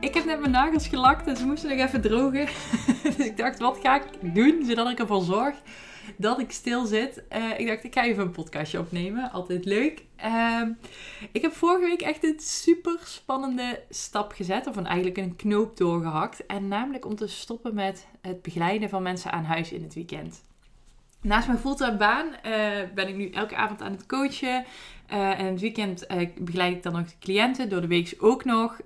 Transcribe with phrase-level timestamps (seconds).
[0.00, 2.48] Ik heb net mijn nagels gelakt en ze moesten nog even drogen.
[3.02, 5.56] dus ik dacht, wat ga ik doen zodat ik ervoor zorg
[6.16, 7.22] dat ik stil zit.
[7.36, 9.30] Uh, ik dacht, ik ga even een podcastje opnemen.
[9.30, 10.04] Altijd leuk.
[10.24, 10.62] Uh,
[11.32, 14.66] ik heb vorige week echt een super spannende stap gezet.
[14.66, 16.46] Of een, eigenlijk een knoop doorgehakt.
[16.46, 20.44] En namelijk om te stoppen met het begeleiden van mensen aan huis in het weekend.
[21.20, 22.32] Naast mijn fulltime baan uh,
[22.94, 24.64] ben ik nu elke avond aan het coachen.
[25.12, 26.06] Uh, en het weekend
[26.38, 27.68] begeleid ik dan nog de cliënten.
[27.68, 28.80] Door de week ook nog.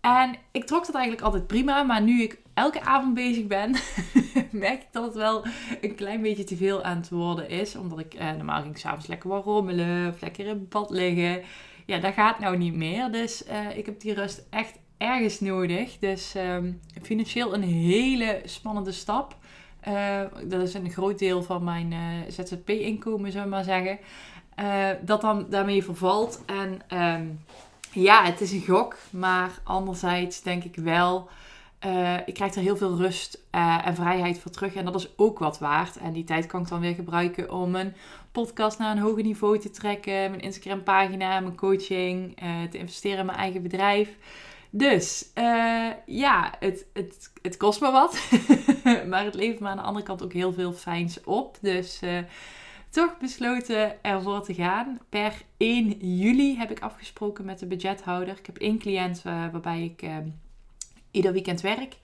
[0.00, 3.70] Ehm, en ik trok dat eigenlijk altijd prima, maar nu ik elke avond bezig ben,
[4.50, 5.44] merk ik dat het wel
[5.80, 7.76] een klein beetje te veel aan het worden is.
[7.76, 11.42] Omdat ik eh, normaal ging s'avonds lekker wat rommelen of lekker in bad liggen.
[11.86, 13.10] Ja, dat gaat nou niet meer.
[13.10, 15.98] Dus uh, ik heb die rust echt ergens nodig.
[15.98, 16.56] Dus uh,
[17.02, 19.36] financieel een hele spannende stap.
[19.88, 23.98] Uh, dat is een groot deel van mijn uh, ZZP-inkomen, zou ik maar zeggen.
[24.60, 26.42] Uh, dat dan daarmee vervalt.
[26.46, 27.26] En ehm,
[27.92, 31.28] ja, het is een gok, maar anderzijds denk ik wel,
[31.86, 34.74] uh, ik krijg er heel veel rust uh, en vrijheid voor terug.
[34.74, 35.96] En dat is ook wat waard.
[35.96, 37.94] En die tijd kan ik dan weer gebruiken om een
[38.32, 43.18] podcast naar een hoger niveau te trekken, mijn Instagram pagina, mijn coaching, uh, te investeren
[43.18, 44.16] in mijn eigen bedrijf.
[44.72, 45.30] Dus
[46.06, 48.20] ja, het, het, het kost me wat.
[49.10, 51.58] maar het levert me aan de andere kant ook heel veel fijns op.
[51.60, 52.00] Dus
[52.90, 54.98] toch besloten ervoor te gaan.
[55.08, 58.38] Per 1 juli heb ik afgesproken met de budgethouder.
[58.38, 60.16] Ik heb één cliënt uh, waarbij ik uh,
[61.10, 61.96] ieder weekend werk.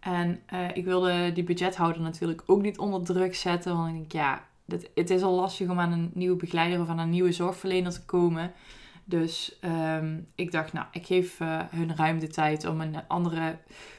[0.00, 3.76] En uh, ik wilde die budgethouder natuurlijk ook niet onder druk zetten.
[3.76, 4.44] Want ik denk, ja,
[4.94, 8.04] het is al lastig om aan een nieuwe begeleider of aan een nieuwe zorgverlener te
[8.04, 8.52] komen.
[9.04, 9.58] Dus
[9.98, 11.38] um, ik dacht, nou, ik geef
[11.70, 13.58] hun ruim de tijd om een andere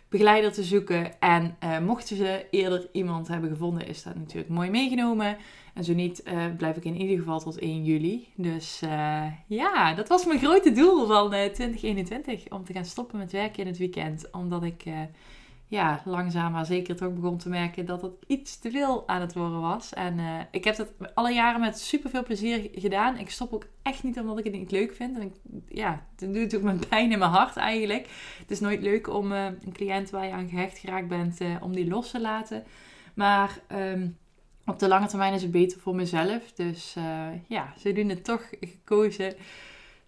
[0.09, 1.19] begeleider te zoeken.
[1.19, 5.37] En mochten ze eerder iemand hebben gevonden, is dat natuurlijk mooi meegenomen.
[5.75, 8.27] En zo niet, uh, blijf ik in ieder geval tot 1 juli.
[8.35, 12.49] Dus uh, ja, dat was mijn grote doel van uh, eh, 2021.
[12.49, 14.31] Om te gaan stoppen met werken in het weekend.
[14.31, 14.83] Omdat ik
[15.67, 19.33] ja, langzaam maar zeker toch begon te merken dat het iets te veel aan het
[19.33, 19.93] worden was.
[19.93, 20.19] En
[20.51, 23.17] ik heb dat alle jaren met super veel plezier gedaan.
[23.17, 25.15] Ik stop ook echt niet omdat ik het niet leuk vind.
[25.15, 25.33] En ik,
[25.67, 28.07] ja, het doet ook met pijn in mijn hart eigenlijk.
[28.39, 31.87] Het is nooit leuk om een cliënt waar je aan gehecht geraakt bent, om die
[31.87, 32.63] los te laten.
[33.13, 33.59] Maar...
[33.71, 34.17] Um,
[34.67, 36.51] op de lange termijn is het beter voor mezelf.
[36.51, 36.95] Dus
[37.47, 37.73] ja,
[38.09, 39.35] het toch gekozen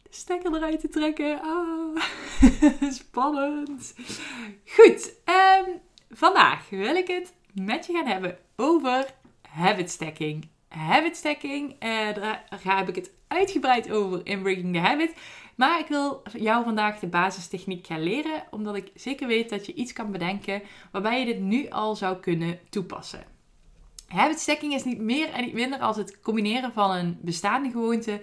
[0.10, 1.42] de stekker eruit te trekken.
[1.42, 2.02] Ah,
[3.02, 3.94] spannend.
[4.66, 9.06] Goed, um, vandaag wil ik het met je gaan hebben over
[9.50, 10.48] habit stacking.
[10.68, 15.14] Habit stacking, uh, daar heb ik het uitgebreid over in Breaking the Habit.
[15.56, 19.74] Maar ik wil jou vandaag de basistechniek gaan leren, omdat ik zeker weet dat je
[19.74, 20.62] iets kan bedenken
[20.92, 23.24] waarbij je dit nu al zou kunnen toepassen.
[24.08, 28.20] Habit stacking is niet meer en niet minder als het combineren van een bestaande gewoonte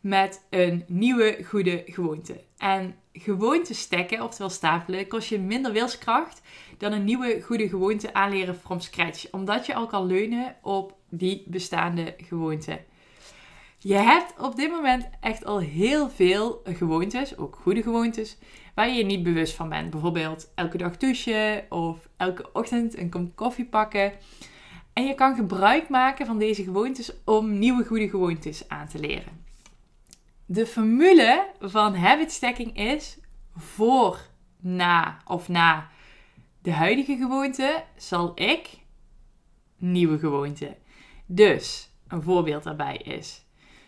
[0.00, 2.40] met een nieuwe goede gewoonte.
[2.56, 6.42] En gewoonte stacken, oftewel stapelen, kost je minder wilskracht
[6.78, 9.30] dan een nieuwe goede gewoonte aanleren from scratch.
[9.30, 12.80] Omdat je al kan leunen op die bestaande gewoonte.
[13.78, 18.36] Je hebt op dit moment echt al heel veel gewoontes, ook goede gewoontes,
[18.74, 19.90] waar je je niet bewust van bent.
[19.90, 24.12] Bijvoorbeeld elke dag douchen of elke ochtend een kop koffie pakken.
[24.92, 29.47] En je kan gebruik maken van deze gewoontes om nieuwe goede gewoontes aan te leren.
[30.50, 33.18] De formule van habit stacking is
[33.56, 34.20] voor,
[34.60, 35.88] na of na
[36.62, 38.68] de huidige gewoonte zal ik
[39.76, 40.76] nieuwe gewoonte.
[41.26, 43.44] Dus een voorbeeld daarbij is: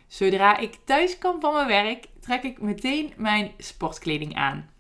[0.07, 4.71] zodra ik thuis kom van mijn werk, trek ik meteen mijn sportkleding aan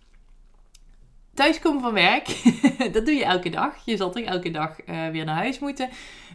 [1.40, 2.26] thuiskomen van werk,
[2.94, 3.75] dat doe je elke dag.
[3.84, 5.88] Je zal toch elke dag uh, weer naar huis moeten.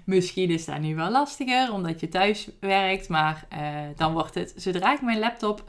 [0.06, 3.10] Misschien is dat nu wel lastiger, omdat je thuis werkt.
[3.10, 5.64] Maar uh, dan wordt het, zodra ik mijn laptop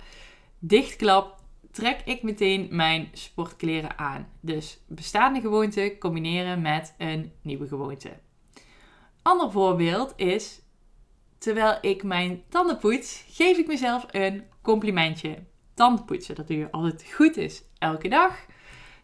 [0.59, 1.41] dichtklap,
[1.71, 4.29] trek ik meteen mijn sportkleren aan.
[4.41, 8.11] Dus bestaande gewoonte combineren met een nieuwe gewoonte.
[9.23, 10.61] Ander voorbeeld is,
[11.39, 15.39] terwijl ik mijn tanden poets, geef ik mezelf een complimentje.
[15.75, 18.47] Tandenpoetsen, dat doe je altijd goed is elke dag.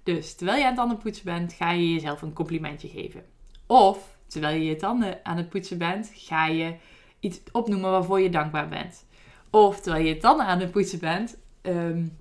[0.03, 3.25] Dus terwijl je aan het tandenpoetsen bent, ga je jezelf een complimentje geven.
[3.67, 6.75] Of terwijl je je tanden aan het poetsen bent, ga je
[7.21, 9.07] iets opnoemen waarvoor je dankbaar bent.
[9.51, 12.19] Of terwijl je je tanden aan het poetsen bent, um,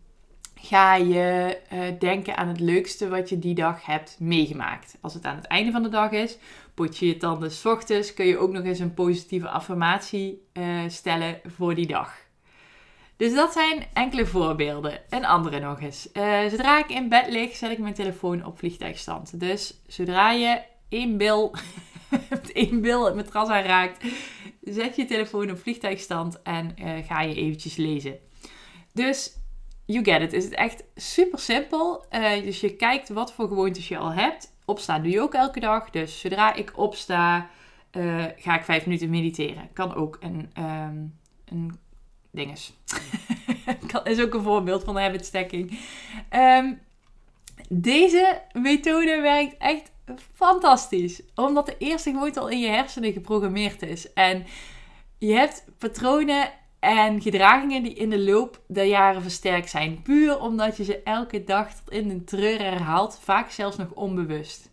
[0.56, 4.98] ga je eh, denken aan het leukste wat je die dag hebt meegemaakt.
[5.02, 6.38] Als het aan het einde van de dag is,
[6.74, 10.80] pot je je tanden s ochtends, kun je ook nog eens een positieve affirmatie uh,
[10.88, 12.14] stellen voor die dag.
[13.22, 15.10] Dus dat zijn enkele voorbeelden.
[15.10, 16.10] En andere nog eens.
[16.14, 19.40] Uh, zodra ik in bed lig, zet ik mijn telefoon op vliegtuigstand.
[19.40, 21.56] Dus zodra je één bil,
[22.54, 24.06] één bil het matras aanraakt,
[24.62, 28.20] zet je telefoon op vliegtuigstand en uh, ga je eventjes lezen.
[28.94, 29.38] Dus
[29.86, 30.34] you get it.
[30.34, 32.06] Is het echt super simpel.
[32.12, 34.54] Uh, dus je kijkt wat voor gewoontes je al hebt.
[34.66, 35.90] Opstaan doe je ook elke dag.
[35.90, 37.50] Dus zodra ik opsta,
[38.36, 39.70] ga ik vijf minuten mediteren.
[39.74, 41.20] Kan ook een, een
[42.32, 42.74] dinges.
[44.04, 45.80] is ook een voorbeeld van habit stacking.
[46.36, 46.80] Um,
[47.70, 49.92] deze methode werkt echt
[50.34, 51.22] fantastisch.
[51.36, 54.14] Omdat de eerste gewoonte al in je hersenen geprogrammeerd is.
[54.14, 54.46] En
[55.18, 60.02] je hebt patronen en gedragingen die in de loop der jaren versterkt zijn.
[60.02, 63.20] Puur omdat je ze elke dag tot in de treur herhaalt.
[63.24, 64.70] Vaak zelfs nog onbewust.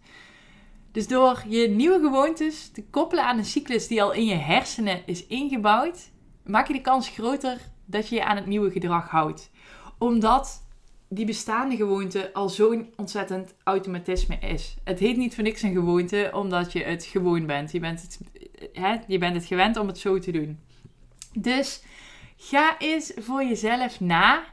[0.93, 5.03] Dus door je nieuwe gewoontes te koppelen aan een cyclus die al in je hersenen
[5.07, 6.11] is ingebouwd,
[6.49, 9.51] maak je de kans groter dat je je aan het nieuwe gedrag houdt.
[9.99, 10.67] Omdat
[11.09, 14.77] die bestaande gewoonte al zo'n ontzettend automatisme is.
[14.85, 17.73] Het heet niet voor niks een gewoonte, omdat je het gewoon bent.
[17.73, 18.21] Je bent het,
[18.73, 20.59] hè, je bent het gewend om het zo te doen.
[21.33, 21.83] Dus
[22.37, 24.45] ga eens voor jezelf na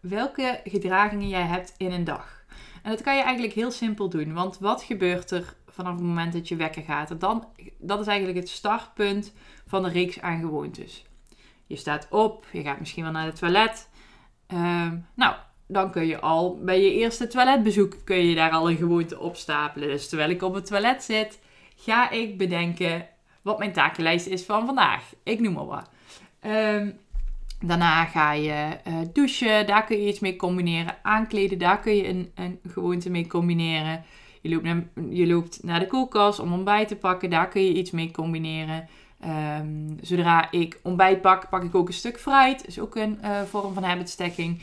[0.00, 2.44] welke gedragingen jij hebt in een dag.
[2.82, 4.32] En dat kan je eigenlijk heel simpel doen.
[4.32, 7.20] Want wat gebeurt er vanaf het moment dat je wekker gaat?
[7.20, 7.48] dan,
[7.78, 9.32] dat is eigenlijk het startpunt
[9.66, 11.04] van de reeks aan gewoontes.
[11.66, 13.88] Je staat op, je gaat misschien wel naar het toilet.
[14.52, 15.34] Uh, nou,
[15.66, 19.88] dan kun je al bij je eerste toiletbezoek kun je daar al een gewoonte opstapelen.
[19.88, 21.40] Dus terwijl ik op het toilet zit,
[21.76, 23.08] ga ik bedenken
[23.42, 25.12] wat mijn takenlijst is van vandaag.
[25.22, 25.90] Ik noem maar wat.
[26.46, 26.98] Um,
[27.60, 30.96] daarna ga je uh, douchen, daar kun je iets mee combineren.
[31.02, 34.04] Aankleden, daar kun je een, een gewoonte mee combineren.
[34.40, 37.72] Je loopt, naar, je loopt naar de koelkast om ontbijt te pakken, daar kun je
[37.72, 38.88] iets mee combineren.
[39.26, 42.66] Um, zodra ik ontbijt pak, pak ik ook een stuk fruit.
[42.66, 44.62] Is ook een uh, vorm van habit stacking.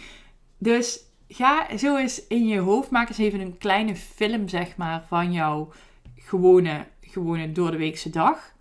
[0.58, 5.04] Dus ga zo eens in je hoofd, maak eens even een kleine film, zeg maar,
[5.08, 5.72] van jouw
[6.16, 8.54] gewone, gewone door de weekse dag.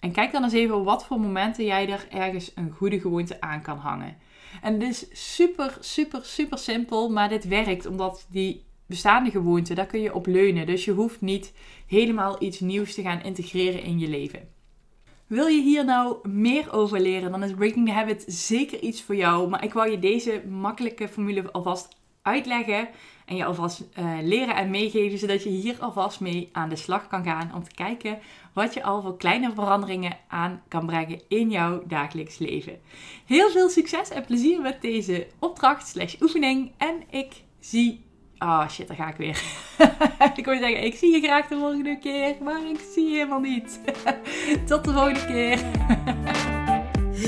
[0.00, 3.40] En kijk dan eens even op wat voor momenten jij er ergens een goede gewoonte
[3.40, 4.16] aan kan hangen.
[4.62, 9.86] En het is super, super, super simpel, maar dit werkt omdat die bestaande gewoonte, daar
[9.86, 10.66] kun je op leunen.
[10.66, 11.52] Dus je hoeft niet
[11.86, 14.56] helemaal iets nieuws te gaan integreren in je leven.
[15.28, 19.16] Wil je hier nou meer over leren, dan is Breaking the Habit zeker iets voor
[19.16, 19.48] jou.
[19.48, 21.88] Maar ik wou je deze makkelijke formule alvast
[22.22, 22.88] uitleggen
[23.26, 27.06] en je alvast uh, leren en meegeven, zodat je hier alvast mee aan de slag
[27.06, 28.18] kan gaan om te kijken
[28.52, 32.80] wat je al voor kleine veranderingen aan kan brengen in jouw dagelijks leven.
[33.26, 38.04] Heel veel succes en plezier met deze opdracht slash oefening en ik zie
[38.38, 39.42] oh shit, daar ga ik weer.
[40.36, 43.40] ik wil zeggen, ik zie je graag de volgende keer, maar ik zie je helemaal
[43.40, 43.80] niet.
[44.68, 45.58] Tot de volgende keer.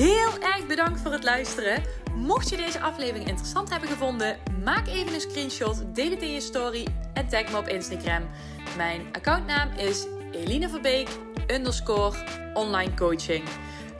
[0.00, 1.82] Heel erg bedankt voor het luisteren.
[2.14, 6.40] Mocht je deze aflevering interessant hebben gevonden, maak even een screenshot, deel het in je
[6.40, 8.22] story en tag me op Instagram.
[8.76, 11.08] Mijn accountnaam is Eline Verbeek,
[11.46, 12.16] underscore
[12.54, 13.44] online coaching.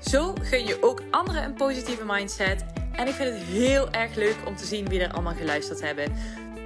[0.01, 2.65] Zo gun je ook anderen een positieve mindset.
[2.93, 6.13] En ik vind het heel erg leuk om te zien wie er allemaal geluisterd hebben.